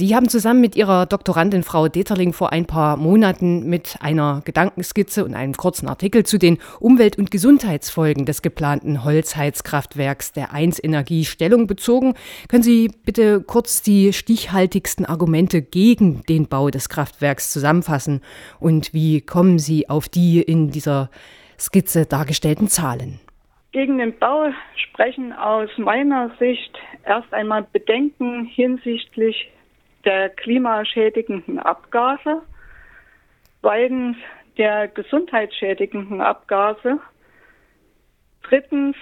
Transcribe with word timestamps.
Sie 0.00 0.16
haben 0.16 0.30
zusammen 0.30 0.62
mit 0.62 0.76
Ihrer 0.76 1.04
Doktorandin 1.04 1.62
Frau 1.62 1.86
Deterling 1.86 2.32
vor 2.32 2.54
ein 2.54 2.64
paar 2.64 2.96
Monaten 2.96 3.68
mit 3.68 3.98
einer 4.00 4.40
Gedankenskizze 4.46 5.26
und 5.26 5.34
einem 5.34 5.52
kurzen 5.52 5.88
Artikel 5.88 6.24
zu 6.24 6.38
den 6.38 6.56
Umwelt- 6.80 7.18
und 7.18 7.30
Gesundheitsfolgen 7.30 8.24
des 8.24 8.40
geplanten 8.40 9.04
Holzheizkraftwerks 9.04 10.32
der 10.32 10.54
1 10.54 10.82
Energie 10.82 11.26
Stellung 11.26 11.66
bezogen. 11.66 12.14
Können 12.48 12.62
Sie 12.62 12.90
bitte 13.04 13.42
kurz 13.42 13.82
die 13.82 14.14
stichhaltigsten 14.14 15.04
Argumente 15.04 15.60
gegen 15.60 16.22
den 16.22 16.48
Bau 16.48 16.70
des 16.70 16.88
Kraftwerks 16.88 17.52
zusammenfassen 17.52 18.22
und 18.58 18.94
wie 18.94 19.20
kommen 19.20 19.58
Sie 19.58 19.90
auf 19.90 20.08
die 20.08 20.40
in 20.40 20.70
dieser 20.70 21.10
Skizze 21.58 22.06
dargestellten 22.06 22.68
Zahlen? 22.68 23.20
Gegen 23.72 23.98
den 23.98 24.18
Bau 24.18 24.46
sprechen 24.76 25.34
aus 25.34 25.68
meiner 25.76 26.30
Sicht 26.38 26.72
erst 27.04 27.34
einmal 27.34 27.66
Bedenken 27.70 28.46
hinsichtlich 28.46 29.50
der 30.04 30.30
klimaschädigenden 30.30 31.58
Abgase, 31.58 32.42
zweitens 33.60 34.16
der 34.56 34.88
gesundheitsschädigenden 34.88 36.20
Abgase, 36.20 36.98
drittens 38.42 38.96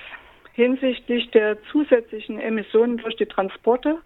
hinsichtlich 0.52 1.30
der 1.30 1.62
zusätzlichen 1.70 2.40
Emissionen 2.40 2.98
durch 2.98 3.16
die 3.16 3.26
Transporte 3.26 3.98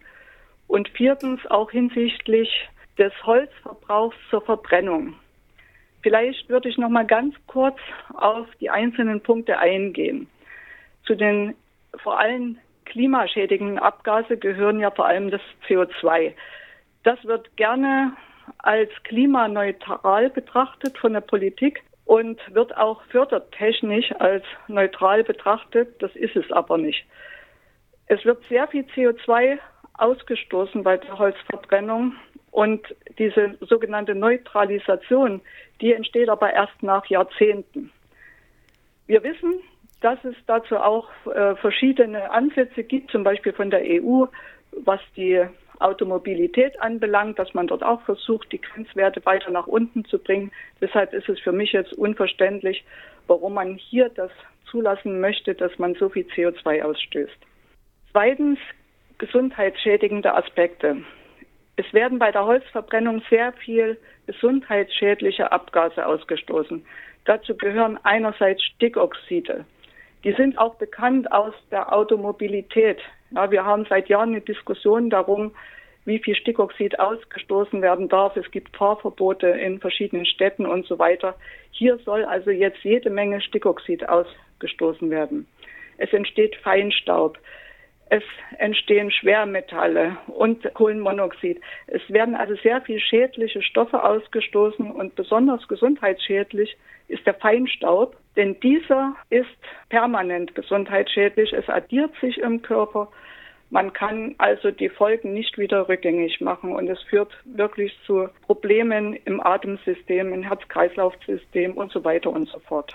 und 0.67 0.87
viertens 0.89 1.45
auch 1.47 1.71
hinsichtlich 1.71 2.69
des 2.97 3.11
Holzverbrauchs 3.23 4.15
zur 4.29 4.41
Verbrennung. 4.41 5.15
Vielleicht 6.03 6.49
würde 6.49 6.69
ich 6.69 6.77
noch 6.77 6.89
mal 6.89 7.07
ganz 7.07 7.33
kurz 7.47 7.77
auf 8.13 8.47
die 8.59 8.69
einzelnen 8.69 9.21
Punkte 9.21 9.57
eingehen. 9.57 10.27
Zu 11.05 11.15
den 11.15 11.55
vor 12.03 12.19
allem 12.19 12.57
klimaschädigenden 12.85 13.79
Abgase 13.79 14.37
gehören 14.37 14.79
ja 14.79 14.91
vor 14.91 15.07
allem 15.07 15.31
das 15.31 15.41
CO2. 15.67 16.33
Das 17.03 17.23
wird 17.25 17.55
gerne 17.57 18.13
als 18.59 18.89
klimaneutral 19.03 20.29
betrachtet 20.29 20.97
von 20.97 21.13
der 21.13 21.21
Politik 21.21 21.83
und 22.05 22.39
wird 22.53 22.75
auch 22.77 23.01
fördertechnisch 23.05 24.11
als 24.19 24.43
neutral 24.67 25.23
betrachtet. 25.23 26.01
Das 26.01 26.15
ist 26.15 26.35
es 26.35 26.51
aber 26.51 26.77
nicht. 26.77 27.05
Es 28.07 28.23
wird 28.25 28.43
sehr 28.49 28.67
viel 28.67 28.83
CO2 28.95 29.57
ausgestoßen 29.95 30.83
bei 30.83 30.97
der 30.97 31.17
Holzverbrennung 31.17 32.15
und 32.51 32.81
diese 33.17 33.57
sogenannte 33.61 34.15
Neutralisation, 34.15 35.41
die 35.81 35.93
entsteht 35.93 36.29
aber 36.29 36.53
erst 36.53 36.83
nach 36.83 37.05
Jahrzehnten. 37.07 37.91
Wir 39.07 39.23
wissen, 39.23 39.55
dass 40.01 40.23
es 40.23 40.35
dazu 40.47 40.77
auch 40.77 41.09
äh, 41.25 41.55
verschiedene 41.55 42.29
Ansätze 42.31 42.83
gibt, 42.83 43.11
zum 43.11 43.23
Beispiel 43.23 43.53
von 43.53 43.69
der 43.69 43.81
EU, 43.83 44.25
was 44.83 44.99
die 45.15 45.41
Automobilität 45.79 46.79
anbelangt, 46.81 47.39
dass 47.39 47.53
man 47.53 47.67
dort 47.67 47.83
auch 47.83 48.01
versucht, 48.03 48.51
die 48.51 48.61
Grenzwerte 48.61 49.25
weiter 49.25 49.51
nach 49.51 49.67
unten 49.67 50.05
zu 50.05 50.19
bringen. 50.19 50.51
Deshalb 50.81 51.13
ist 51.13 51.27
es 51.29 51.39
für 51.39 51.51
mich 51.51 51.73
jetzt 51.73 51.93
unverständlich, 51.93 52.83
warum 53.27 53.55
man 53.55 53.75
hier 53.75 54.09
das 54.09 54.31
zulassen 54.69 55.19
möchte, 55.19 55.55
dass 55.55 55.77
man 55.77 55.95
so 55.95 56.09
viel 56.09 56.25
CO2 56.35 56.83
ausstößt. 56.83 57.37
Zweitens 58.11 58.59
gesundheitsschädigende 59.17 60.33
Aspekte. 60.33 60.97
Es 61.75 61.91
werden 61.93 62.19
bei 62.19 62.31
der 62.31 62.45
Holzverbrennung 62.45 63.21
sehr 63.29 63.53
viel 63.53 63.97
gesundheitsschädliche 64.27 65.51
Abgase 65.51 66.05
ausgestoßen. 66.05 66.85
Dazu 67.25 67.55
gehören 67.55 67.97
einerseits 68.03 68.63
Stickoxide. 68.63 69.65
Die 70.23 70.33
sind 70.33 70.57
auch 70.57 70.75
bekannt 70.75 71.31
aus 71.31 71.53
der 71.71 71.93
Automobilität. 71.93 72.99
Ja, 73.35 73.49
wir 73.49 73.65
haben 73.65 73.85
seit 73.89 74.09
Jahren 74.09 74.29
eine 74.29 74.41
Diskussion 74.41 75.09
darum, 75.09 75.51
wie 76.05 76.19
viel 76.19 76.35
Stickoxid 76.35 76.99
ausgestoßen 76.99 77.81
werden 77.81 78.09
darf. 78.09 78.35
Es 78.35 78.49
gibt 78.51 78.75
Fahrverbote 78.75 79.47
in 79.47 79.79
verschiedenen 79.79 80.25
Städten 80.25 80.65
und 80.65 80.85
so 80.85 80.99
weiter. 80.99 81.35
Hier 81.71 81.97
soll 82.05 82.25
also 82.25 82.51
jetzt 82.51 82.83
jede 82.83 83.09
Menge 83.09 83.41
Stickoxid 83.41 84.07
ausgestoßen 84.07 85.09
werden. 85.09 85.47
Es 85.97 86.11
entsteht 86.13 86.55
Feinstaub. 86.57 87.37
Es 88.13 88.23
entstehen 88.59 89.09
Schwermetalle 89.09 90.17
und 90.27 90.71
Kohlenmonoxid. 90.75 91.59
Es 91.87 92.01
werden 92.09 92.35
also 92.35 92.53
sehr 92.57 92.79
viel 92.81 92.99
schädliche 92.99 93.63
Stoffe 93.63 94.03
ausgestoßen 94.03 94.91
und 94.91 95.15
besonders 95.15 95.67
gesundheitsschädlich 95.67 96.77
ist 97.07 97.25
der 97.25 97.33
Feinstaub, 97.33 98.15
denn 98.35 98.59
dieser 98.59 99.15
ist 99.31 99.49
permanent 99.89 100.53
gesundheitsschädlich. 100.53 101.53
Es 101.53 101.67
addiert 101.67 102.11
sich 102.21 102.37
im 102.37 102.61
Körper. 102.61 103.07
Man 103.71 103.93
kann 103.93 104.35
also 104.37 104.69
die 104.69 104.89
Folgen 104.89 105.33
nicht 105.33 105.57
wieder 105.57 105.89
rückgängig 105.89 106.39
machen 106.39 106.75
und 106.75 106.87
es 106.87 107.01
führt 107.09 107.33
wirklich 107.45 107.97
zu 108.05 108.29
Problemen 108.45 109.17
im 109.25 109.41
Atemsystem, 109.41 110.31
im 110.31 110.43
Herz-Kreislauf-System 110.43 111.71
und 111.73 111.91
so 111.91 112.03
weiter 112.03 112.29
und 112.29 112.47
so 112.47 112.59
fort. 112.59 112.93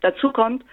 Dazu 0.00 0.32
kommt, 0.32 0.64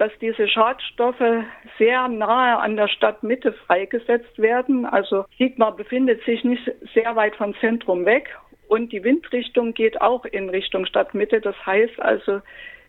dass 0.00 0.10
diese 0.18 0.48
Schadstoffe 0.48 1.44
sehr 1.76 2.08
nahe 2.08 2.58
an 2.58 2.74
der 2.78 2.88
Stadtmitte 2.88 3.52
freigesetzt 3.52 4.38
werden. 4.38 4.86
Also 4.86 5.26
Sigmar 5.36 5.76
befindet 5.76 6.24
sich 6.24 6.42
nicht 6.42 6.72
sehr 6.94 7.16
weit 7.16 7.36
vom 7.36 7.54
Zentrum 7.60 8.06
weg 8.06 8.34
und 8.66 8.92
die 8.92 9.04
Windrichtung 9.04 9.74
geht 9.74 10.00
auch 10.00 10.24
in 10.24 10.48
Richtung 10.48 10.86
Stadtmitte. 10.86 11.42
Das 11.42 11.54
heißt 11.66 12.00
also, 12.00 12.40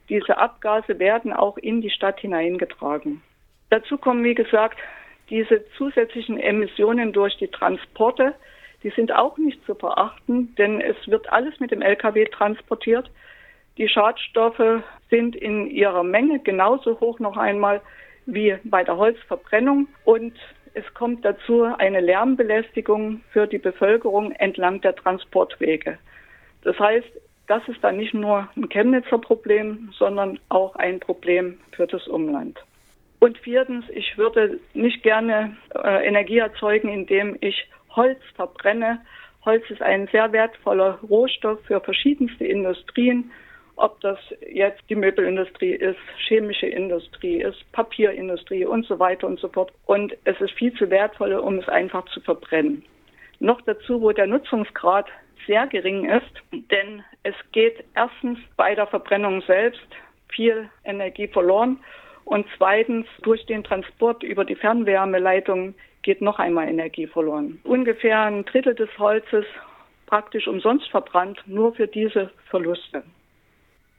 diese 0.08 0.38
Abgase 0.38 1.00
werden 1.00 1.34
auch 1.34 1.58
in 1.58 1.82
die 1.82 1.90
Stadt 1.90 2.22
hineingetragen. 2.22 3.22
Dazu 3.72 3.98
kommen, 3.98 4.24
wie 4.24 4.36
gesagt, 4.36 4.80
diese 5.30 5.66
zusätzlichen 5.78 6.40
Emissionen 6.40 7.12
durch 7.12 7.36
die 7.36 7.50
Transporte. 7.50 8.36
Die 8.84 8.90
sind 8.92 9.12
auch 9.12 9.38
nicht 9.38 9.62
zu 9.66 9.76
verachten, 9.76 10.56
denn 10.56 10.80
es 10.80 10.96
wird 11.08 11.30
alles 11.30 11.60
mit 11.60 11.72
dem 11.72 11.82
Lkw 11.82 12.24
transportiert. 12.28 13.12
Die 13.78 13.88
Schadstoffe 13.88 14.84
sind 15.09 15.36
in 15.36 15.68
ihrer 15.68 16.04
Menge 16.04 16.40
genauso 16.40 17.00
hoch 17.00 17.20
noch 17.20 17.38
einmal 17.38 17.82
wie 18.26 18.56
bei 18.64 18.84
der 18.84 18.98
Holzverbrennung 18.98 19.88
und 20.06 20.34
es 20.74 20.94
kommt 20.94 21.26
dazu 21.26 21.64
eine 21.64 22.00
Lärmbelästigung 22.00 23.22
für 23.31 23.48
die 23.48 23.58
Bevölkerung 23.58 24.31
entlang 24.34 24.80
der 24.81 24.96
Transportwege. 24.96 25.98
Das 26.64 26.80
heißt, 26.80 27.08
das 27.48 27.68
ist 27.68 27.84
dann 27.84 27.98
nicht 27.98 28.14
nur 28.14 28.48
ein 28.56 28.70
Chemnitzer 28.70 29.18
Problem, 29.18 29.92
sondern 29.98 30.40
auch 30.50 30.76
ein 30.76 31.00
Problem 31.00 31.58
für 31.72 31.88
das 31.88 32.08
Umland. 32.08 32.58
Und 33.20 33.38
viertens, 33.40 33.86
ich 33.90 34.18
würde 34.18 34.60
nicht 34.74 35.04
gerne 35.04 35.58
äh, 35.76 36.08
Energie 36.08 36.38
erzeugen, 36.38 36.90
indem 36.90 37.38
ich 37.42 37.68
Holz 37.96 38.20
verbrenne. 38.36 39.02
Holz 39.44 39.70
ist 39.70 39.81
ein 39.81 40.08
sehr 40.08 40.31
wertvoller 40.31 41.00
Rohstoff 41.08 41.60
für 41.66 41.81
verschiedenste 41.81 42.46
Industrien 42.46 43.31
ob 43.76 44.00
das 44.02 44.20
jetzt 44.52 44.82
die 44.90 44.96
Möbelindustrie 44.96 45.74
ist, 45.74 46.00
chemische 46.28 46.68
Industrie 46.68 47.42
ist, 47.42 47.59
Papierindustrie 47.72 48.66
und 48.66 48.86
so 48.86 49.00
weiter 49.00 49.28
und 49.28 49.40
so 49.40 49.48
fort. 49.50 49.72
Und 49.86 50.16
es 50.26 50.40
ist 50.40 50.52
viel 50.54 50.74
zu 50.74 50.90
wertvoll, 50.90 51.34
um 51.34 51.59
es 51.59 51.68
einfach 51.68 52.06
zu 52.10 52.22
verbrennen. 52.22 52.84
Noch 53.40 53.62
dazu, 53.62 54.02
wo 54.02 54.12
der 54.12 54.28
Nutzungsgrad 54.28 55.08
sehr 55.48 55.66
gering 55.68 56.10
ist, 56.10 56.31
denn 56.52 57.04
es 57.24 57.36
geht 57.52 57.84
erstens 57.96 58.40
bei 58.56 58.76
der 58.76 58.88
Verbrennung 58.88 59.42
selbst 59.42 59.88
viel 60.30 60.70
Energie 60.86 61.28
verloren 61.28 61.80
und 62.26 62.46
zweitens 62.58 63.08
durch 63.24 63.46
den 63.46 63.64
Transport 63.64 64.24
über 64.24 64.46
die 64.46 64.56
Fernwärmeleitung 64.56 65.74
geht 66.04 66.22
noch 66.22 66.40
einmal 66.40 66.68
Energie 66.68 67.08
verloren. 67.08 67.60
Ungefähr 67.64 68.22
ein 68.22 68.46
Drittel 68.46 68.76
des 68.76 68.90
Holzes 68.98 69.46
praktisch 70.06 70.48
umsonst 70.48 70.90
verbrannt, 70.90 71.42
nur 71.46 71.74
für 71.74 71.88
diese 71.88 72.31
Verluste. 72.50 73.04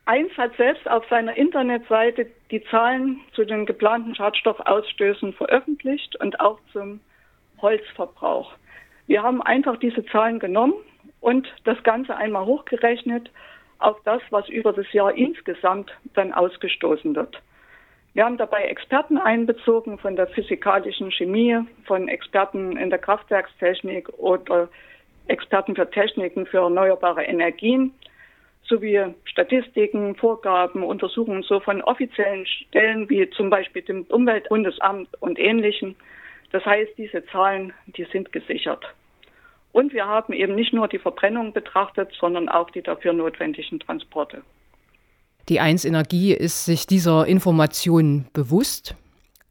Eins 0.05 0.37
hat 0.37 0.57
selbst 0.57 0.89
auf 0.91 1.07
seiner 1.09 1.37
Internetseite 1.37 2.27
die 2.51 2.63
Zahlen 2.65 3.21
zu 3.35 3.45
den 3.45 3.67
geplanten 3.67 4.15
Schadstoffausstößen 4.15 5.33
veröffentlicht 5.33 6.17
und 6.21 6.41
auch 6.41 6.59
zum 6.73 7.01
Holzverbrauch. 7.61 8.53
Wir 9.07 9.23
haben 9.23 9.41
einfach 9.43 9.77
diese 9.77 10.05
Zahlen 10.07 10.41
genommen 10.41 10.75
und 11.21 11.47
das 11.65 11.81
Ganze 11.85 12.17
einmal 12.17 12.47
hochgerechnet 12.47 13.31
auf 13.79 13.97
das, 14.05 14.21
was 14.31 14.49
über 14.49 14.73
das 14.73 14.93
Jahr 14.93 15.15
insgesamt 15.15 15.93
dann 16.15 16.33
ausgestoßen 16.33 17.15
wird. 17.15 17.41
Wir 18.15 18.25
haben 18.25 18.37
dabei 18.37 18.65
Experten 18.65 19.19
einbezogen 19.19 19.99
von 19.99 20.17
der 20.17 20.27
physikalischen 20.27 21.11
Chemie, 21.13 21.61
von 21.87 22.09
Experten 22.09 22.77
in 22.77 22.91
der 22.91 22.99
Kraftwerkstechnik 22.99 24.09
oder 24.19 24.69
Experten 25.29 25.77
für 25.77 25.89
Techniken 25.89 26.45
für 26.47 26.59
erneuerbare 26.59 27.23
Energien 27.23 27.95
sowie 28.69 29.01
Statistiken, 29.25 30.15
Vorgaben, 30.17 30.83
Untersuchungen 30.83 31.43
so 31.43 31.61
von 31.61 31.83
offiziellen 31.83 32.47
Stellen 32.47 33.09
wie 33.09 33.29
zum 33.31 33.51
Beispiel 33.51 33.83
dem 33.83 34.03
Umweltbundesamt 34.05 35.09
und 35.21 35.39
ähnlichen. 35.39 35.97
Das 36.53 36.65
heißt, 36.65 36.93
diese 36.97 37.25
Zahlen, 37.27 37.73
die 37.87 38.07
sind 38.13 38.33
gesichert. 38.33 38.85
Und 39.73 39.93
wir 39.93 40.07
haben 40.07 40.33
eben 40.33 40.55
nicht 40.55 40.73
nur 40.73 40.87
die 40.87 40.99
Verbrennung 40.99 41.53
betrachtet, 41.53 42.11
sondern 42.21 42.49
auch 42.49 42.71
die 42.71 42.83
dafür 42.83 43.13
notwendigen 43.15 43.81
Transporte. 43.81 44.43
Die 45.49 45.61
1 45.61 45.85
Energie 45.85 46.33
ist 46.33 46.67
sich 46.67 46.87
dieser 46.87 47.27
Information 47.27 48.27
bewusst. 48.33 48.95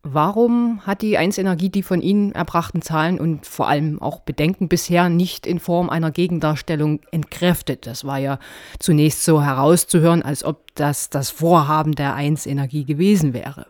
Warum 0.03 0.85
hat 0.87 1.03
die 1.03 1.19
1 1.19 1.37
Energie 1.37 1.69
die 1.69 1.83
von 1.83 2.01
Ihnen 2.01 2.31
erbrachten 2.31 2.81
Zahlen 2.81 3.19
und 3.19 3.45
vor 3.45 3.67
allem 3.67 4.01
auch 4.01 4.21
Bedenken 4.21 4.67
bisher 4.67 5.09
nicht 5.09 5.45
in 5.45 5.59
Form 5.59 5.91
einer 5.91 6.09
Gegendarstellung 6.09 7.01
entkräftet? 7.11 7.85
Das 7.85 8.03
war 8.03 8.17
ja 8.17 8.39
zunächst 8.79 9.23
so 9.23 9.43
herauszuhören, 9.43 10.23
als 10.23 10.43
ob 10.43 10.73
das 10.73 11.11
das 11.11 11.29
Vorhaben 11.29 11.93
der 11.93 12.15
1 12.15 12.47
Energie 12.47 12.83
gewesen 12.83 13.35
wäre. 13.35 13.67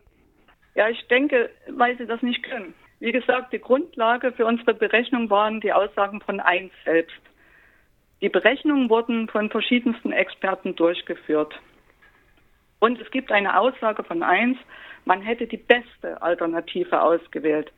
Ja, 0.75 0.87
ich 0.87 1.05
denke, 1.09 1.49
weil 1.69 1.97
sie 1.97 2.05
das 2.05 2.21
nicht 2.21 2.43
können. 2.43 2.73
Wie 3.01 3.11
gesagt, 3.11 3.51
die 3.51 3.59
Grundlage 3.59 4.31
für 4.31 4.45
unsere 4.45 4.73
Berechnung 4.73 5.29
waren 5.29 5.59
die 5.59 5.73
Aussagen 5.73 6.21
von 6.21 6.39
1 6.39 6.71
selbst. 6.85 7.19
Die 8.21 8.29
Berechnungen 8.29 8.89
wurden 8.89 9.27
von 9.27 9.49
verschiedensten 9.49 10.13
Experten 10.13 10.75
durchgeführt. 10.75 11.59
Und 12.79 13.01
es 13.01 13.11
gibt 13.11 13.33
eine 13.33 13.59
Aussage 13.59 14.03
von 14.03 14.23
1, 14.23 14.57
man 15.05 15.21
hätte 15.21 15.47
die 15.47 15.57
beste 15.57 16.21
Alternative 16.21 17.01
ausgewählt. 17.01 17.71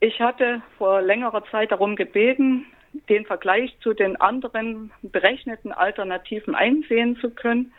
Ich 0.00 0.20
hatte 0.20 0.62
vor 0.78 1.00
längerer 1.00 1.44
Zeit 1.50 1.70
darum 1.70 1.96
gebeten, 1.96 2.66
den 3.08 3.24
Vergleich 3.24 3.74
zu 3.80 3.94
den 3.94 4.20
anderen 4.20 4.90
berechneten 5.02 5.72
Alternativen 5.72 6.54
einsehen 6.54 7.16
zu 7.16 7.30
können. 7.30 7.72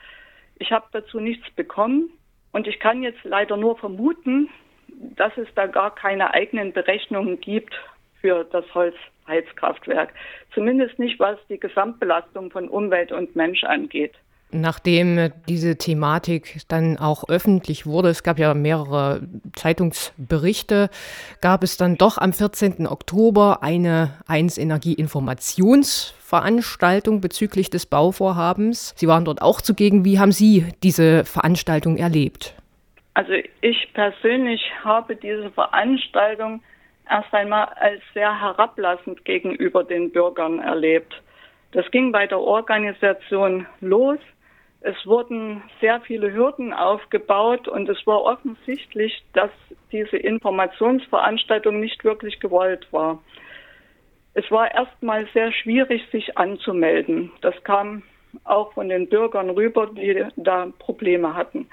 Ich 0.58 0.72
habe 0.72 0.86
dazu 0.92 1.20
nichts 1.20 1.50
bekommen 1.52 2.10
und 2.52 2.68
ich 2.68 2.80
kann 2.80 3.04
jetzt 3.04 3.24
leider 3.24 3.58
nur 3.58 3.78
vermuten, 3.78 4.50
dass 4.88 5.36
es 5.38 5.48
da 5.56 5.68
gar 5.68 5.94
keine 5.94 6.34
eigenen 6.34 6.72
Berechnungen 6.74 7.40
gibt 7.40 7.74
für 8.22 8.46
das 8.46 8.66
Holzheizkraftwerk. 8.74 10.14
Zumindest 10.54 10.98
nicht, 11.00 11.20
was 11.20 11.38
die 11.50 11.60
Gesamtbelastung 11.60 12.52
von 12.52 12.70
Umwelt 12.70 13.12
und 13.12 13.36
Mensch 13.36 13.64
angeht. 13.64 14.14
Nachdem 14.54 15.32
diese 15.50 15.78
Thematik 15.78 16.62
dann 16.68 16.98
auch 16.98 17.28
öffentlich 17.28 17.88
wurde, 17.88 18.10
es 18.10 18.22
gab 18.22 18.38
ja 18.38 18.54
mehrere 18.54 19.22
Zeitungsberichte, 19.56 20.92
gab 21.42 21.64
es 21.64 21.78
dann 21.78 21.98
doch 21.98 22.20
am 22.20 22.34
14. 22.34 22.86
Oktober 22.88 23.64
eine 23.64 24.12
1 24.28 24.60
Energie 24.60 24.94
Informationsveranstaltung 24.94 27.20
bezüglich 27.20 27.72
des 27.72 27.88
Bauvorhabens. 27.88 28.94
Sie 28.96 29.08
waren 29.08 29.26
dort 29.26 29.42
auch 29.42 29.60
zugegen. 29.60 30.06
Wie 30.06 30.20
haben 30.20 30.32
Sie 30.32 30.68
diese 30.84 31.26
Veranstaltung 31.26 31.98
erlebt? 31.98 32.54
Also 33.16 33.34
ich 33.62 33.92
persönlich 33.94 34.62
habe 34.84 35.16
diese 35.16 35.50
Veranstaltung 35.52 36.62
erst 37.10 37.34
einmal 37.34 37.70
als 37.80 38.02
sehr 38.14 38.40
herablassend 38.40 39.26
gegenüber 39.26 39.84
den 39.84 40.12
Bürgern 40.12 40.60
erlebt. 40.60 41.20
Das 41.72 41.90
ging 41.90 42.12
bei 42.12 42.28
der 42.28 42.40
Organisation 42.40 43.66
los. 43.82 44.20
Es 44.86 44.98
wurden 45.06 45.64
sehr 45.80 46.02
viele 46.02 46.34
Hürden 46.34 46.74
aufgebaut 46.74 47.70
und 47.70 47.88
es 47.88 48.06
war 48.06 48.22
offensichtlich, 48.22 49.24
dass 49.32 49.50
diese 49.94 50.18
Informationsveranstaltung 50.18 51.80
nicht 51.80 52.04
wirklich 52.04 52.42
gewollt 52.42 52.92
war. 52.92 53.24
Es 54.34 54.50
war 54.52 54.74
erstmal 54.74 55.26
sehr 55.34 55.54
schwierig, 55.54 56.04
sich 56.12 56.38
anzumelden. 56.38 57.32
Das 57.40 57.56
kam 57.64 58.04
auch 58.44 58.74
von 58.74 58.90
den 58.90 59.08
Bürgern 59.08 59.52
rüber, 59.52 59.88
die 59.88 60.26
da 60.36 60.68
Probleme 60.80 61.34
hatten. 61.34 61.70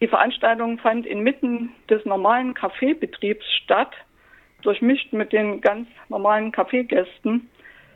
Die 0.00 0.08
Veranstaltung 0.08 0.78
fand 0.78 1.06
inmitten 1.06 1.70
des 1.88 2.04
normalen 2.04 2.54
Kaffeebetriebs 2.54 3.44
statt, 3.62 3.92
durchmischt 4.62 5.12
mit 5.12 5.32
den 5.32 5.60
ganz 5.60 5.86
normalen 6.08 6.50
Kaffeegästen. 6.50 7.48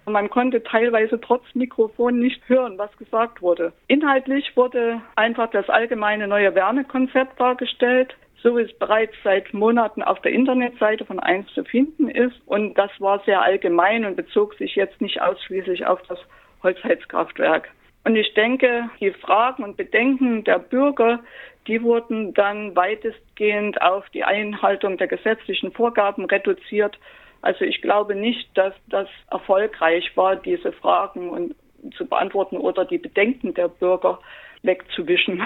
Man 0.06 0.28
konnte 0.28 0.62
teilweise 0.62 1.20
trotz 1.20 1.42
Mikrofon 1.54 2.18
nicht 2.18 2.46
hören, 2.48 2.76
was 2.78 2.96
gesagt 2.98 3.40
wurde. 3.40 3.72
Inhaltlich 3.88 4.56
wurde 4.56 5.00
einfach 5.16 5.50
das 5.50 5.68
allgemeine 5.68 6.28
neue 6.28 6.54
Wärmekonzept 6.54 7.40
dargestellt, 7.40 8.14
so 8.42 8.58
wie 8.58 8.62
es 8.62 8.78
bereits 8.78 9.14
seit 9.24 9.54
Monaten 9.54 10.02
auf 10.02 10.20
der 10.20 10.32
Internetseite 10.32 11.06
von 11.06 11.18
1 11.18 11.52
zu 11.54 11.64
finden 11.64 12.08
ist. 12.08 12.36
Und 12.46 12.74
das 12.74 12.90
war 12.98 13.22
sehr 13.24 13.40
allgemein 13.40 14.04
und 14.04 14.16
bezog 14.16 14.54
sich 14.54 14.76
jetzt 14.76 15.00
nicht 15.00 15.22
ausschließlich 15.22 15.86
auf 15.86 16.02
das 16.08 16.18
Holzheizkraftwerk. 16.62 17.70
Und 18.04 18.16
ich 18.16 18.34
denke, 18.34 18.90
die 19.00 19.12
Fragen 19.12 19.64
und 19.64 19.78
Bedenken 19.78 20.44
der 20.44 20.58
Bürger, 20.58 21.20
die 21.66 21.82
wurden 21.82 22.34
dann 22.34 22.76
weitestgehend 22.76 23.80
auf 23.80 24.08
die 24.10 24.24
Einhaltung 24.24 24.98
der 24.98 25.08
gesetzlichen 25.08 25.72
Vorgaben 25.72 26.26
reduziert 26.26 26.98
also 27.44 27.66
ich 27.66 27.82
glaube 27.82 28.14
nicht, 28.14 28.48
dass 28.56 28.72
das 28.88 29.06
erfolgreich 29.30 30.16
war, 30.16 30.34
diese 30.36 30.72
Fragen 30.72 31.28
und 31.28 31.54
zu 31.94 32.06
beantworten 32.06 32.56
oder 32.56 32.86
die 32.86 32.96
Bedenken 32.96 33.52
der 33.52 33.68
Bürger 33.68 34.18
wegzuwischen. 34.62 35.42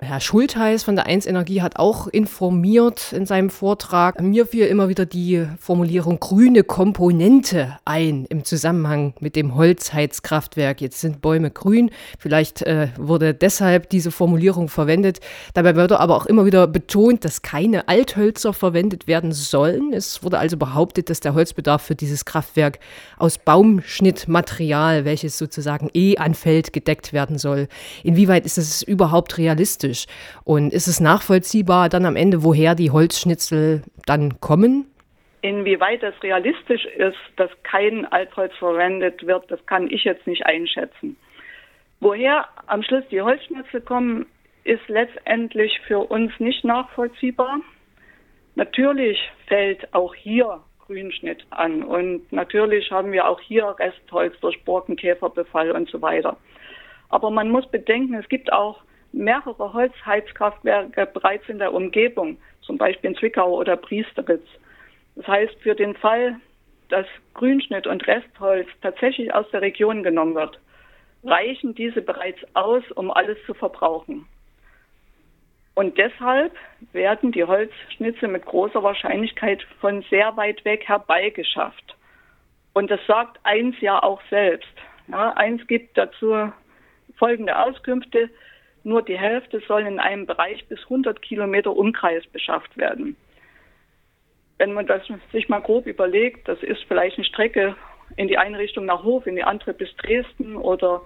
Herr 0.00 0.20
Schultheiß 0.20 0.82
von 0.82 0.96
der 0.96 1.06
1 1.06 1.24
Energie 1.24 1.62
hat 1.62 1.76
auch 1.76 2.08
informiert 2.08 3.12
in 3.12 3.26
seinem 3.26 3.48
Vortrag. 3.48 4.20
Mir 4.20 4.44
fiel 4.44 4.66
immer 4.66 4.88
wieder 4.88 5.06
die 5.06 5.46
Formulierung 5.60 6.18
grüne 6.18 6.64
Komponente 6.64 7.78
ein 7.84 8.26
im 8.28 8.44
Zusammenhang 8.44 9.14
mit 9.20 9.36
dem 9.36 9.54
Holzheizkraftwerk. 9.54 10.80
Jetzt 10.80 11.00
sind 11.00 11.22
Bäume 11.22 11.52
grün. 11.52 11.90
Vielleicht 12.18 12.62
äh, 12.62 12.88
wurde 12.98 13.34
deshalb 13.34 13.88
diese 13.88 14.10
Formulierung 14.10 14.68
verwendet. 14.68 15.20
Dabei 15.54 15.76
wurde 15.76 16.00
aber 16.00 16.16
auch 16.16 16.26
immer 16.26 16.44
wieder 16.44 16.66
betont, 16.66 17.24
dass 17.24 17.42
keine 17.42 17.86
Althölzer 17.86 18.52
verwendet 18.52 19.06
werden 19.06 19.30
sollen. 19.30 19.92
Es 19.92 20.24
wurde 20.24 20.38
also 20.38 20.56
behauptet, 20.56 21.08
dass 21.08 21.20
der 21.20 21.34
Holzbedarf 21.34 21.82
für 21.82 21.94
dieses 21.94 22.24
Kraftwerk 22.24 22.80
aus 23.16 23.38
Baumschnittmaterial, 23.38 25.04
welches 25.04 25.38
sozusagen 25.38 25.88
eh 25.94 26.16
anfällt, 26.18 26.72
gedeckt 26.72 27.12
werden 27.12 27.38
soll. 27.38 27.68
Inwieweit 28.02 28.44
ist 28.44 28.58
es 28.58 28.82
überhaupt 28.82 29.38
realistisch? 29.38 29.83
Realistisch? 29.84 30.06
Und 30.44 30.72
ist 30.72 30.86
es 30.86 31.00
nachvollziehbar 31.00 31.88
dann 31.88 32.06
am 32.06 32.16
Ende, 32.16 32.42
woher 32.42 32.74
die 32.74 32.90
Holzschnitzel 32.90 33.82
dann 34.06 34.40
kommen? 34.40 34.86
Inwieweit 35.42 36.02
das 36.02 36.14
realistisch 36.22 36.86
ist, 36.86 37.18
dass 37.36 37.50
kein 37.64 38.06
Altholz 38.06 38.54
verwendet 38.58 39.26
wird, 39.26 39.50
das 39.50 39.64
kann 39.66 39.90
ich 39.90 40.04
jetzt 40.04 40.26
nicht 40.26 40.46
einschätzen. 40.46 41.16
Woher 42.00 42.48
am 42.66 42.82
Schluss 42.82 43.04
die 43.10 43.20
Holzschnitzel 43.20 43.82
kommen, 43.82 44.26
ist 44.64 44.86
letztendlich 44.88 45.78
für 45.86 45.98
uns 45.98 46.32
nicht 46.38 46.64
nachvollziehbar. 46.64 47.60
Natürlich 48.54 49.18
fällt 49.46 49.92
auch 49.92 50.14
hier 50.14 50.60
Grünschnitt 50.86 51.44
an 51.50 51.82
und 51.82 52.30
natürlich 52.32 52.90
haben 52.90 53.12
wir 53.12 53.28
auch 53.28 53.40
hier 53.40 53.74
Restholz 53.78 54.34
durch 54.40 54.62
Borkenkäferbefall 54.64 55.70
und 55.72 55.90
so 55.90 56.00
weiter. 56.00 56.36
Aber 57.10 57.30
man 57.30 57.50
muss 57.50 57.66
bedenken, 57.70 58.14
es 58.14 58.28
gibt 58.28 58.52
auch 58.52 58.82
mehrere 59.14 59.72
Holzheizkraftwerke 59.72 61.06
bereits 61.06 61.48
in 61.48 61.58
der 61.58 61.72
Umgebung, 61.72 62.36
zum 62.62 62.78
Beispiel 62.78 63.10
in 63.10 63.16
Zwickau 63.16 63.54
oder 63.58 63.76
Priesteritz. 63.76 64.46
Das 65.16 65.26
heißt, 65.26 65.54
für 65.60 65.74
den 65.74 65.94
Fall, 65.94 66.36
dass 66.88 67.06
Grünschnitt 67.34 67.86
und 67.86 68.06
Restholz 68.06 68.68
tatsächlich 68.82 69.32
aus 69.32 69.48
der 69.50 69.62
Region 69.62 70.02
genommen 70.02 70.34
wird, 70.34 70.58
reichen 71.22 71.74
diese 71.74 72.02
bereits 72.02 72.40
aus, 72.54 72.82
um 72.92 73.10
alles 73.10 73.38
zu 73.46 73.54
verbrauchen. 73.54 74.26
Und 75.74 75.98
deshalb 75.98 76.52
werden 76.92 77.32
die 77.32 77.44
Holzschnitze 77.44 78.28
mit 78.28 78.44
großer 78.44 78.82
Wahrscheinlichkeit 78.82 79.62
von 79.80 80.04
sehr 80.08 80.36
weit 80.36 80.64
weg 80.64 80.86
herbeigeschafft. 80.86 81.96
Und 82.74 82.90
das 82.90 83.00
sagt 83.06 83.40
eins 83.44 83.74
ja 83.80 84.02
auch 84.02 84.20
selbst. 84.30 84.68
Ja, 85.08 85.32
eins 85.32 85.66
gibt 85.66 85.96
dazu 85.98 86.52
folgende 87.16 87.58
Auskünfte 87.58 88.30
nur 88.84 89.02
die 89.02 89.18
Hälfte 89.18 89.60
soll 89.66 89.86
in 89.86 89.98
einem 89.98 90.26
Bereich 90.26 90.66
bis 90.68 90.80
100 90.84 91.22
Kilometer 91.22 91.74
Umkreis 91.74 92.26
beschafft 92.26 92.76
werden. 92.76 93.16
Wenn 94.58 94.72
man 94.72 94.86
das 94.86 95.02
sich 95.32 95.48
mal 95.48 95.60
grob 95.60 95.86
überlegt, 95.86 96.46
das 96.46 96.62
ist 96.62 96.84
vielleicht 96.86 97.16
eine 97.16 97.24
Strecke 97.24 97.74
in 98.16 98.28
die 98.28 98.38
eine 98.38 98.58
Richtung 98.58 98.84
nach 98.84 99.02
Hof, 99.02 99.26
in 99.26 99.36
die 99.36 99.42
andere 99.42 99.72
bis 99.72 99.94
Dresden 99.96 100.56
oder 100.56 101.02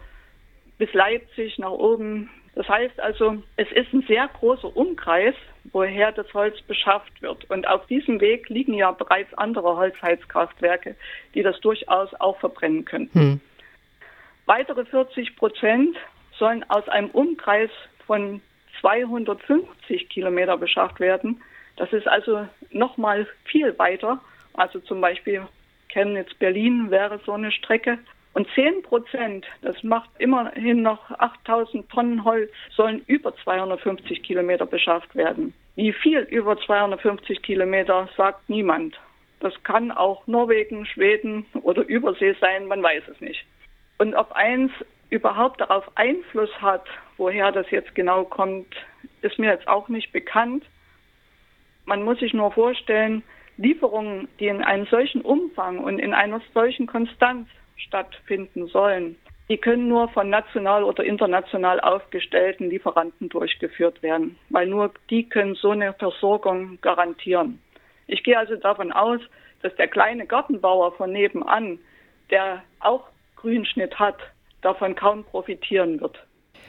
bis 0.76 0.92
Leipzig 0.92 1.58
nach 1.58 1.70
oben. 1.70 2.28
Das 2.54 2.68
heißt 2.68 3.00
also, 3.00 3.42
es 3.56 3.70
ist 3.72 3.92
ein 3.92 4.02
sehr 4.02 4.28
großer 4.28 4.76
Umkreis, 4.76 5.34
woher 5.72 6.12
das 6.12 6.32
Holz 6.34 6.60
beschafft 6.62 7.22
wird. 7.22 7.48
Und 7.50 7.68
auf 7.68 7.86
diesem 7.86 8.20
Weg 8.20 8.48
liegen 8.48 8.74
ja 8.74 8.90
bereits 8.90 9.32
andere 9.34 9.76
Holzheizkraftwerke, 9.76 10.96
die 11.34 11.42
das 11.42 11.58
durchaus 11.60 12.12
auch 12.14 12.38
verbrennen 12.38 12.84
könnten. 12.84 13.18
Hm. 13.18 13.40
Weitere 14.46 14.84
40 14.84 15.36
Prozent 15.36 15.96
sollen 16.38 16.64
aus 16.68 16.88
einem 16.88 17.10
Umkreis 17.10 17.70
von 18.06 18.40
250 18.80 20.08
Kilometer 20.08 20.56
beschafft 20.56 21.00
werden. 21.00 21.42
Das 21.76 21.92
ist 21.92 22.08
also 22.08 22.46
nochmal 22.70 23.26
viel 23.44 23.76
weiter. 23.78 24.20
Also 24.54 24.80
zum 24.80 25.00
Beispiel 25.00 25.46
Chemnitz-Berlin 25.88 26.90
wäre 26.90 27.20
so 27.24 27.32
eine 27.32 27.52
Strecke. 27.52 27.98
Und 28.34 28.46
10 28.54 28.82
Prozent, 28.82 29.46
das 29.62 29.82
macht 29.82 30.10
immerhin 30.18 30.82
noch 30.82 31.10
8000 31.10 31.88
Tonnen 31.88 32.24
Holz, 32.24 32.52
sollen 32.70 33.02
über 33.06 33.34
250 33.36 34.22
Kilometer 34.22 34.66
beschafft 34.66 35.14
werden. 35.16 35.54
Wie 35.74 35.92
viel 35.92 36.20
über 36.20 36.56
250 36.56 37.42
Kilometer, 37.42 38.08
sagt 38.16 38.48
niemand. 38.48 38.96
Das 39.40 39.54
kann 39.64 39.90
auch 39.90 40.26
Norwegen, 40.26 40.86
Schweden 40.86 41.46
oder 41.62 41.82
Übersee 41.82 42.36
sein, 42.40 42.66
man 42.66 42.82
weiß 42.82 43.04
es 43.08 43.20
nicht. 43.20 43.44
Und 43.98 44.14
ob 44.14 44.32
eins 44.32 44.70
überhaupt 45.10 45.60
darauf 45.60 45.84
Einfluss 45.96 46.50
hat, 46.60 46.84
woher 47.16 47.52
das 47.52 47.70
jetzt 47.70 47.94
genau 47.94 48.24
kommt, 48.24 48.74
ist 49.22 49.38
mir 49.38 49.50
jetzt 49.50 49.68
auch 49.68 49.88
nicht 49.88 50.12
bekannt. 50.12 50.64
Man 51.86 52.02
muss 52.02 52.18
sich 52.18 52.34
nur 52.34 52.52
vorstellen, 52.52 53.22
Lieferungen, 53.56 54.28
die 54.38 54.46
in 54.46 54.62
einem 54.62 54.86
solchen 54.86 55.22
Umfang 55.22 55.78
und 55.78 55.98
in 55.98 56.14
einer 56.14 56.40
solchen 56.54 56.86
Konstanz 56.86 57.48
stattfinden 57.76 58.66
sollen, 58.68 59.16
die 59.48 59.56
können 59.56 59.88
nur 59.88 60.08
von 60.10 60.28
national 60.28 60.84
oder 60.84 61.02
international 61.04 61.80
aufgestellten 61.80 62.68
Lieferanten 62.68 63.30
durchgeführt 63.30 64.02
werden, 64.02 64.38
weil 64.50 64.66
nur 64.66 64.92
die 65.08 65.28
können 65.28 65.54
so 65.54 65.70
eine 65.70 65.94
Versorgung 65.94 66.78
garantieren. 66.82 67.60
Ich 68.06 68.22
gehe 68.22 68.38
also 68.38 68.56
davon 68.56 68.92
aus, 68.92 69.20
dass 69.62 69.74
der 69.76 69.88
kleine 69.88 70.26
Gartenbauer 70.26 70.92
von 70.92 71.12
nebenan, 71.12 71.78
der 72.30 72.62
auch 72.80 73.08
Grünschnitt 73.36 73.98
hat, 73.98 74.18
davon 74.62 74.94
kaum 74.94 75.24
profitieren 75.24 76.00
wird. 76.00 76.18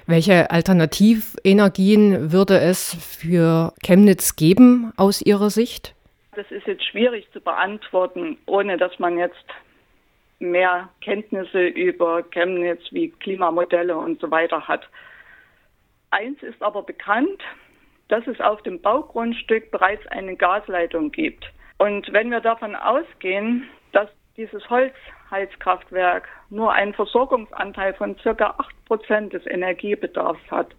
Welche 0.06 0.50
Alternativenergien 0.50 2.32
würde 2.32 2.60
es 2.60 2.96
für 2.96 3.74
Chemnitz 3.84 4.36
geben 4.36 4.92
aus 4.98 5.22
Ihrer 5.22 5.50
Sicht? 5.50 5.94
Das 6.36 6.50
ist 6.52 6.66
jetzt 6.68 6.86
schwierig 6.86 7.28
zu 7.32 7.42
beantworten, 7.42 8.38
ohne 8.46 8.78
dass 8.78 8.98
man 8.98 9.18
jetzt 9.18 9.46
mehr 10.40 10.90
Kenntnisse 11.02 11.68
über 11.68 12.24
Chemnitz 12.32 12.82
wie 12.92 13.10
Klimamodelle 13.10 13.96
und 13.96 14.20
so 14.22 14.32
weiter 14.32 14.68
hat. 14.68 14.88
Eins 16.12 16.42
ist 16.42 16.62
aber 16.64 16.84
bekannt, 16.84 17.42
dass 18.08 18.26
es 18.26 18.40
auf 18.40 18.64
dem 18.64 18.82
Baugrundstück 18.82 19.70
bereits 19.70 20.06
eine 20.08 20.36
Gasleitung 20.36 21.12
gibt. 21.12 21.46
Und 21.78 22.12
wenn 22.12 22.32
wir 22.32 22.42
davon 22.42 22.76
ausgehen, 22.76 23.70
dass 23.92 24.10
dieses 24.40 24.68
Holzheizkraftwerk 24.70 26.28
nur 26.50 26.72
einen 26.72 26.94
Versorgungsanteil 26.94 27.94
von 27.94 28.18
circa 28.20 28.56
acht 28.58 28.74
Prozent 28.86 29.34
des 29.34 29.46
Energiebedarfs 29.46 30.40
hat, 30.50 30.70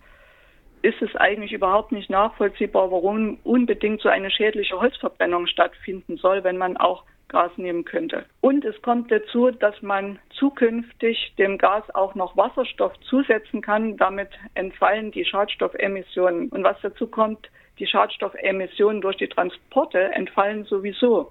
ist 0.83 1.01
es 1.03 1.15
eigentlich 1.17 1.53
überhaupt 1.53 1.93
nicht 1.93 2.09
nachvollziehbar, 2.09 2.91
warum 2.91 3.39
unbedingt 3.45 4.01
so 4.01 4.09
eine 4.09 4.31
schädliche 4.31 4.81
Holzverbrennung 4.81 5.47
stattfinden 5.47 6.17
soll, 6.17 6.43
wenn 6.43 6.57
man 6.57 6.79
auch 6.79 7.05
Gas 7.29 7.53
nehmen 7.59 7.85
könnte. 7.85 8.25
Und 8.41 8.65
es 8.65 8.81
kommt 8.81 9.13
dazu, 9.13 9.51
dass 9.51 9.81
man 9.83 10.19
zukünftig 10.31 11.35
dem 11.39 11.59
Gas 11.59 11.85
auch 11.95 12.15
noch 12.15 12.37
Wasserstoff 12.37 12.99
zusetzen 13.03 13.61
kann. 13.61 13.99
Damit 13.99 14.31
entfallen 14.55 15.13
die 15.13 15.25
Schadstoffemissionen. 15.25 16.49
Und 16.49 16.65
was 16.65 16.81
dazu 16.81 17.07
kommt, 17.07 17.49
die 17.79 17.87
Schadstoffemissionen 17.87 19.01
durch 19.01 19.19
die 19.19 19.29
Transporte 19.29 20.01
entfallen 20.13 20.65
sowieso. 20.65 21.31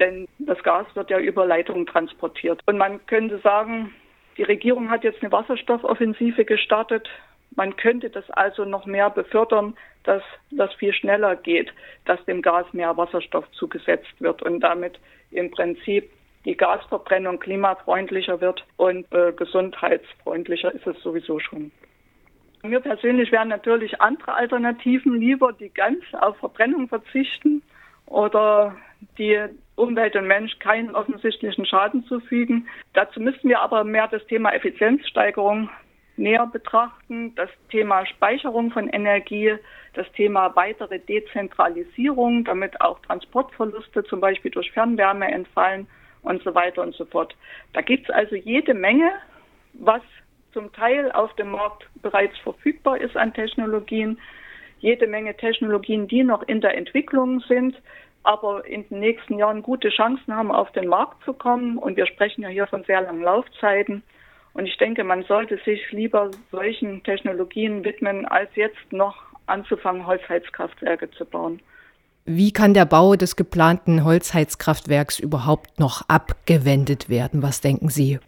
Denn 0.00 0.26
das 0.38 0.60
Gas 0.62 0.86
wird 0.94 1.10
ja 1.10 1.18
über 1.18 1.46
Leitungen 1.46 1.86
transportiert. 1.86 2.60
Und 2.66 2.78
man 2.78 3.06
könnte 3.06 3.38
sagen, 3.38 3.94
die 4.36 4.42
Regierung 4.42 4.90
hat 4.90 5.04
jetzt 5.04 5.22
eine 5.22 5.30
Wasserstoffoffensive 5.30 6.44
gestartet. 6.44 7.08
Man 7.54 7.76
könnte 7.76 8.08
das 8.10 8.28
also 8.30 8.64
noch 8.64 8.86
mehr 8.86 9.10
befördern, 9.10 9.76
dass 10.04 10.22
das 10.50 10.72
viel 10.74 10.94
schneller 10.94 11.36
geht, 11.36 11.72
dass 12.06 12.24
dem 12.24 12.40
Gas 12.40 12.66
mehr 12.72 12.96
Wasserstoff 12.96 13.44
zugesetzt 13.52 14.20
wird 14.20 14.42
und 14.42 14.60
damit 14.60 14.98
im 15.30 15.50
Prinzip 15.50 16.10
die 16.44 16.56
Gasverbrennung 16.56 17.38
klimafreundlicher 17.38 18.40
wird 18.40 18.64
und 18.78 19.06
äh, 19.12 19.32
gesundheitsfreundlicher 19.32 20.72
ist 20.72 20.86
es 20.86 20.98
sowieso 21.02 21.38
schon. 21.38 21.70
Mir 22.62 22.80
persönlich 22.80 23.32
wären 23.32 23.48
natürlich 23.48 24.00
andere 24.00 24.34
Alternativen 24.34 25.18
lieber, 25.18 25.52
die 25.52 25.70
ganz 25.70 26.02
auf 26.12 26.36
Verbrennung 26.38 26.88
verzichten 26.88 27.62
oder 28.06 28.76
die 29.18 29.38
Umwelt 29.80 30.14
und 30.16 30.26
Mensch 30.26 30.58
keinen 30.58 30.94
offensichtlichen 30.94 31.66
Schaden 31.66 32.04
zufügen. 32.04 32.68
Dazu 32.92 33.20
müssten 33.20 33.48
wir 33.48 33.60
aber 33.60 33.84
mehr 33.84 34.08
das 34.08 34.24
Thema 34.26 34.52
Effizienzsteigerung 34.52 35.70
näher 36.16 36.46
betrachten, 36.46 37.34
das 37.34 37.48
Thema 37.70 38.04
Speicherung 38.06 38.70
von 38.70 38.88
Energie, 38.88 39.54
das 39.94 40.10
Thema 40.12 40.54
weitere 40.54 40.98
Dezentralisierung, 40.98 42.44
damit 42.44 42.80
auch 42.80 43.00
Transportverluste 43.00 44.04
zum 44.04 44.20
Beispiel 44.20 44.50
durch 44.50 44.70
Fernwärme 44.72 45.30
entfallen 45.30 45.88
und 46.22 46.42
so 46.42 46.54
weiter 46.54 46.82
und 46.82 46.94
so 46.94 47.06
fort. 47.06 47.34
Da 47.72 47.80
gibt 47.80 48.08
es 48.08 48.14
also 48.14 48.36
jede 48.36 48.74
Menge, 48.74 49.10
was 49.72 50.02
zum 50.52 50.72
Teil 50.72 51.10
auf 51.12 51.34
dem 51.36 51.52
Markt 51.52 51.88
bereits 52.02 52.36
verfügbar 52.38 53.00
ist 53.00 53.16
an 53.16 53.32
Technologien, 53.32 54.18
jede 54.80 55.06
Menge 55.06 55.36
Technologien, 55.36 56.08
die 56.08 56.22
noch 56.22 56.42
in 56.42 56.60
der 56.60 56.76
Entwicklung 56.76 57.40
sind, 57.40 57.76
aber 58.22 58.66
in 58.66 58.88
den 58.88 59.00
nächsten 59.00 59.38
Jahren 59.38 59.62
gute 59.62 59.88
Chancen 59.88 60.34
haben, 60.34 60.50
auf 60.50 60.70
den 60.72 60.88
Markt 60.88 61.24
zu 61.24 61.32
kommen. 61.32 61.78
Und 61.78 61.96
wir 61.96 62.06
sprechen 62.06 62.42
ja 62.42 62.48
hier 62.48 62.66
von 62.66 62.84
sehr 62.84 63.00
langen 63.00 63.22
Laufzeiten. 63.22 64.02
Und 64.52 64.66
ich 64.66 64.76
denke, 64.78 65.04
man 65.04 65.22
sollte 65.24 65.58
sich 65.64 65.90
lieber 65.92 66.30
solchen 66.50 67.02
Technologien 67.02 67.84
widmen, 67.84 68.26
als 68.26 68.50
jetzt 68.56 68.92
noch 68.92 69.16
anzufangen, 69.46 70.06
Holzheizkraftwerke 70.06 71.10
zu 71.12 71.24
bauen. 71.24 71.60
Wie 72.24 72.52
kann 72.52 72.74
der 72.74 72.84
Bau 72.84 73.16
des 73.16 73.36
geplanten 73.36 74.04
Holzheizkraftwerks 74.04 75.18
überhaupt 75.18 75.80
noch 75.80 76.08
abgewendet 76.08 77.08
werden? 77.08 77.42
Was 77.42 77.60
denken 77.60 77.88
Sie? 77.88 78.18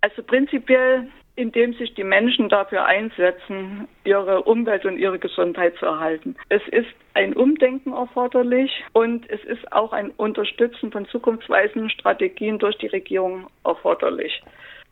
Also 0.00 0.22
prinzipiell, 0.22 1.08
indem 1.34 1.72
sich 1.74 1.94
die 1.94 2.04
Menschen 2.04 2.48
dafür 2.48 2.84
einsetzen, 2.84 3.88
ihre 4.04 4.42
Umwelt 4.42 4.84
und 4.84 4.98
ihre 4.98 5.18
Gesundheit 5.18 5.76
zu 5.76 5.86
erhalten. 5.86 6.36
Es 6.48 6.62
ist 6.68 6.94
ein 7.14 7.32
Umdenken 7.34 7.92
erforderlich 7.92 8.84
und 8.92 9.28
es 9.30 9.42
ist 9.44 9.72
auch 9.72 9.92
ein 9.92 10.10
Unterstützen 10.10 10.92
von 10.92 11.06
zukunftsweisenden 11.06 11.90
Strategien 11.90 12.58
durch 12.58 12.76
die 12.78 12.88
Regierung 12.88 13.46
erforderlich. 13.64 14.42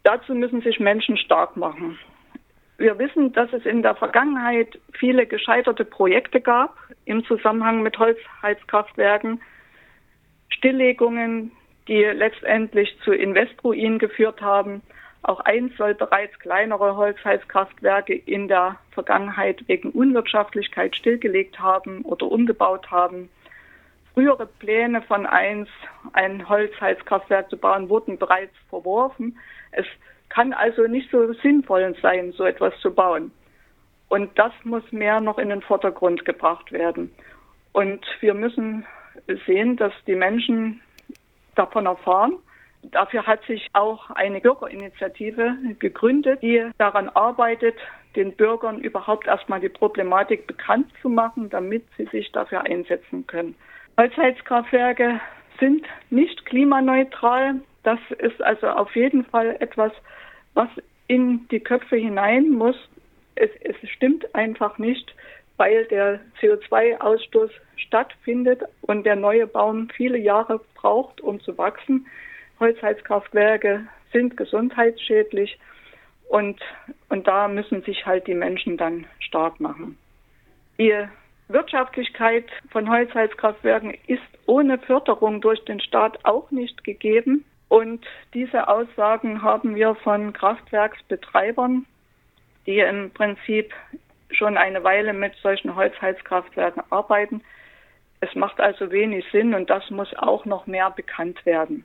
Dazu 0.03 0.35
müssen 0.35 0.63
sich 0.63 0.81
Menschen 0.81 1.19
stark 1.19 1.57
machen. 1.57 1.99
Wir 2.79 2.99
wissen, 2.99 3.35
dass 3.35 3.53
es 3.53 3.67
in 3.67 3.83
der 3.83 3.95
Vergangenheit 3.95 4.79
viele 4.95 5.27
gescheiterte 5.27 5.85
Projekte 5.85 6.41
gab 6.41 6.75
im 7.05 7.23
Zusammenhang 7.27 7.83
mit 7.83 7.99
Holzheizkraftwerken, 7.99 9.43
Stilllegungen, 10.49 11.53
die 11.89 12.03
letztendlich 12.03 12.97
zu 13.05 13.13
Investroinen 13.13 13.99
geführt 13.99 14.41
haben. 14.41 14.81
Auch 15.23 15.41
eins 15.41 15.77
soll 15.77 15.95
bereits 15.95 16.39
kleinere 16.39 16.97
Holzheizkraftwerke 16.97 18.15
in 18.15 18.49
der 18.49 18.77
Vergangenheit 18.93 19.67
wegen 19.69 19.91
Unwirtschaftlichkeit 19.91 20.97
stillgelegt 20.97 21.61
haben 21.61 22.03
oder 22.03 22.27
umgebaut 22.27 22.91
haben. 22.91 23.29
Frühere 24.15 24.47
Pläne 24.47 25.03
von 25.03 25.27
eins, 25.27 25.69
ein 26.15 26.49
Holzheizkraftwerk 26.49 27.51
zu 27.51 27.59
bauen, 27.59 27.89
wurden 27.89 28.19
bereits 28.19 28.55
verworfen. 28.71 29.39
Es 29.73 29.87
kann 30.31 30.53
also 30.53 30.87
nicht 30.87 31.11
so 31.11 31.33
sinnvoll 31.35 31.95
sein, 32.01 32.33
so 32.33 32.45
etwas 32.45 32.79
zu 32.81 32.93
bauen. 32.93 33.31
Und 34.09 34.37
das 34.39 34.53
muss 34.65 34.91
mehr 34.91 35.21
noch 35.21 35.39
in 35.39 35.51
den 35.51 35.63
Vordergrund 35.63 36.25
gebracht 36.25 36.73
werden. 36.73 37.13
Und 37.73 38.05
wir 38.21 38.35
müssen 38.35 38.87
sehen, 39.47 39.77
dass 39.77 39.93
die 40.07 40.17
Menschen 40.17 40.81
davon 41.55 41.87
erfahren. 41.87 42.39
Dafür 42.83 43.27
hat 43.27 43.45
sich 43.45 43.69
auch 43.75 44.11
eine 44.11 44.41
Bürgerinitiative 44.41 45.57
gegründet, 45.79 46.41
die 46.43 46.71
daran 46.79 47.09
arbeitet, 47.11 47.77
den 48.17 48.35
Bürgern 48.35 48.81
überhaupt 48.81 49.27
erstmal 49.27 49.61
die 49.61 49.69
Problematik 49.69 50.47
bekannt 50.47 50.91
zu 51.03 51.09
machen, 51.09 51.51
damit 51.51 51.85
sie 51.97 52.07
sich 52.07 52.33
dafür 52.33 52.63
einsetzen 52.63 53.27
können. 53.27 53.55
Holzheizkraftwerke 53.99 55.21
sind 55.61 55.87
nicht 56.09 56.47
klimaneutral. 56.47 57.61
Das 57.83 57.99
ist 58.19 58.43
also 58.43 58.69
auf 58.69 58.97
jeden 58.97 59.25
Fall 59.25 59.57
etwas, 59.61 59.93
was 60.55 60.69
in 61.07 61.47
die 61.49 61.61
Köpfe 61.61 61.97
hinein 61.97 62.51
muss. 62.51 62.77
Es, 63.35 63.51
es 63.61 63.77
stimmt 63.91 64.35
einfach 64.35 64.79
nicht, 64.79 65.15
weil 65.57 65.85
der 65.87 66.21
CO2-Ausstoß 66.41 67.51
stattfindet 67.77 68.63
und 68.81 69.05
der 69.05 69.17
neue 69.17 69.47
Baum 69.47 69.89
viele 69.95 70.19
Jahre 70.19 70.61
braucht, 70.75 71.21
um 71.21 71.41
zu 71.41 71.57
wachsen. 71.59 72.07
Holzheizkraftwerke 72.61 73.87
sind 74.13 74.37
gesundheitsschädlich 74.37 75.59
und, 76.29 76.61
und 77.09 77.27
da 77.27 77.49
müssen 77.49 77.83
sich 77.83 78.07
halt 78.07 78.27
die 78.27 78.35
Menschen 78.35 78.77
dann 78.77 79.07
stark 79.19 79.59
machen. 79.59 79.99
Die 80.79 80.95
Wirtschaftlichkeit 81.49 82.47
von 82.71 82.89
Holzheizkraftwerken 82.89 83.95
ist 84.07 84.23
ohne 84.47 84.79
Förderung 84.79 85.41
durch 85.41 85.65
den 85.65 85.81
Staat 85.81 86.25
auch 86.25 86.51
nicht 86.51 86.85
gegeben. 86.85 87.45
Und 87.69 88.05
diese 88.35 88.69
Aussagen 88.69 89.43
haben 89.43 89.75
wir 89.75 89.95
von 89.97 90.33
Kraftwerksbetreibern, 90.33 91.87
die 92.67 92.79
im 92.79 93.11
Prinzip 93.11 93.73
schon 94.31 94.57
eine 94.57 94.85
Weile 94.85 95.13
mit 95.13 95.35
solchen 95.37 95.75
Holzheizkraftwerken 95.75 96.83
arbeiten. 96.91 97.43
Es 98.21 98.35
macht 98.35 98.61
also 98.61 98.91
wenig 98.91 99.25
Sinn 99.33 99.55
und 99.55 99.71
das 99.71 99.89
muss 99.91 100.17
auch 100.17 100.45
noch 100.45 100.67
mehr 100.67 100.91
bekannt 100.91 101.45
werden. 101.47 101.85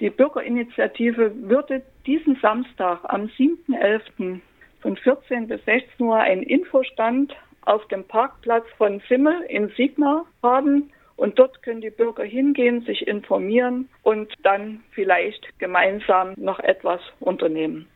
Die 0.00 0.10
Bürgerinitiative 0.10 1.32
würde 1.48 1.82
diesen 2.06 2.36
Samstag 2.36 3.00
am 3.04 3.22
7.11. 3.24 4.40
von 4.80 4.96
14 4.96 5.48
bis 5.48 5.64
16 5.64 6.06
Uhr 6.06 6.16
einen 6.16 6.44
Infostand 6.44 7.34
auf 7.62 7.86
dem 7.88 8.04
Parkplatz 8.04 8.64
von 8.76 9.02
Simmel 9.08 9.42
in 9.48 9.68
Signa 9.76 10.24
haben 10.42 10.90
und 11.16 11.38
dort 11.38 11.62
können 11.64 11.80
die 11.80 11.90
Bürger 11.90 12.22
hingehen, 12.22 12.82
sich 12.82 13.08
informieren 13.08 13.88
und 14.04 14.32
dann 14.44 14.84
vielleicht 14.92 15.58
gemeinsam 15.58 16.34
noch 16.36 16.60
etwas 16.60 17.00
unternehmen. 17.18 17.88